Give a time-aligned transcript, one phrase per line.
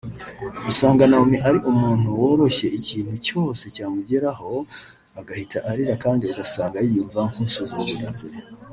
[0.71, 4.51] usanga Naomi aba ari umuntu woroshye ikintu cyose cyamugeraho
[5.19, 8.25] agahita arira kandi ugasanga yiyumva nkusuzuguritse